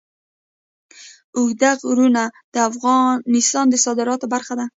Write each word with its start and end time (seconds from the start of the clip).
اوږده 1.37 1.71
غرونه 1.87 2.23
د 2.53 2.55
افغانستان 2.69 3.65
د 3.69 3.75
صادراتو 3.85 4.25
برخه 4.33 4.53
ده. 4.59 4.65